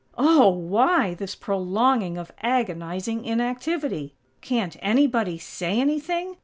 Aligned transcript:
Oh!! 0.17 0.49
Why 0.49 1.13
this 1.13 1.35
prolonging 1.35 2.17
of 2.17 2.31
agonizing 2.41 3.23
inactivity? 3.23 4.15
Can't 4.41 4.75
anybody 4.81 5.37
say 5.37 5.79
anything? 5.79 6.37